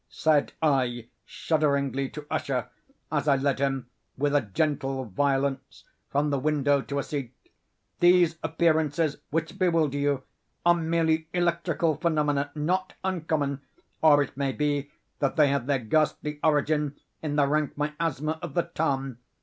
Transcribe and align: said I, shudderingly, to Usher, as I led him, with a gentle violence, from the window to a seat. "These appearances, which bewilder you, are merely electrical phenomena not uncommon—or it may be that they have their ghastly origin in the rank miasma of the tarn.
said 0.09 0.51
I, 0.63 1.09
shudderingly, 1.25 2.09
to 2.13 2.25
Usher, 2.31 2.69
as 3.11 3.27
I 3.27 3.35
led 3.35 3.59
him, 3.59 3.85
with 4.17 4.33
a 4.33 4.41
gentle 4.41 5.05
violence, 5.05 5.83
from 6.09 6.31
the 6.31 6.39
window 6.39 6.81
to 6.81 6.97
a 6.97 7.03
seat. 7.03 7.35
"These 7.99 8.37
appearances, 8.41 9.17
which 9.29 9.59
bewilder 9.59 9.99
you, 9.99 10.23
are 10.65 10.73
merely 10.73 11.27
electrical 11.33 11.93
phenomena 11.97 12.49
not 12.55 12.93
uncommon—or 13.03 14.23
it 14.23 14.35
may 14.35 14.53
be 14.53 14.89
that 15.19 15.35
they 15.35 15.49
have 15.49 15.67
their 15.67 15.77
ghastly 15.77 16.39
origin 16.43 16.95
in 17.21 17.35
the 17.35 17.45
rank 17.45 17.77
miasma 17.77 18.39
of 18.41 18.55
the 18.55 18.63
tarn. 18.63 19.19